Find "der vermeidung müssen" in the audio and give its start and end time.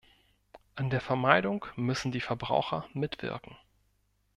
0.89-2.11